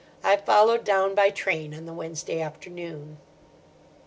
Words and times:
I 0.23 0.35
followed 0.35 0.83
down 0.83 1.13
by 1.13 1.29
train 1.29 1.75
on 1.75 1.85
the 1.85 1.93
Wednesday 1.93 2.41
afternoon. 2.41 3.17